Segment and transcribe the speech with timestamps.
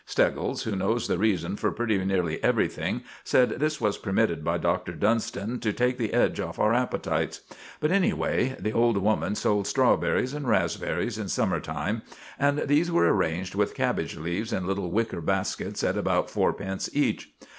[0.03, 4.93] Steggles, who knows the reason for pretty nearly everything, said this was permitted by Doctor
[4.93, 7.41] Dunston to take the edge off our appetites;
[7.79, 12.01] but anyway, the old woman sold strawberries and raspberries in summer time,
[12.39, 17.31] and these were arranged with cabbage leaves in little wicker baskets at about fourpence each.